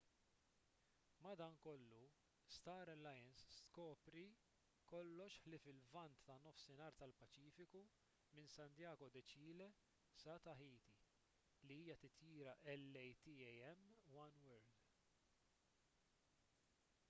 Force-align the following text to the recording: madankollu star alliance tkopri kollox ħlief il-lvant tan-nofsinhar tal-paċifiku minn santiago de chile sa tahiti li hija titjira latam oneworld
madankollu 1.23 2.05
star 2.55 2.91
alliance 2.93 3.43
tkopri 3.65 4.23
kollox 4.93 5.35
ħlief 5.43 5.67
il-lvant 5.73 6.23
tan-nofsinhar 6.31 6.97
tal-paċifiku 7.03 7.83
minn 8.39 8.51
santiago 8.55 9.11
de 9.19 9.25
chile 9.33 9.69
sa 10.23 10.39
tahiti 10.49 10.99
li 11.71 11.79
hija 11.83 11.99
titjira 12.07 12.57
latam 12.65 13.87
oneworld 14.25 14.81